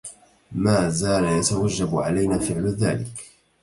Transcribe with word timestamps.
ما 0.51 0.89
زال 0.89 1.23
يتوجب 1.25 1.95
علينا 1.95 2.37
فعل 2.39 2.67
ذلك. 2.67 3.27